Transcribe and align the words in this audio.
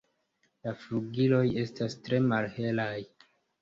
La 0.67 0.73
flugiloj 0.85 1.43
estas 1.67 2.01
tre 2.03 2.25
malhelaj. 2.35 2.93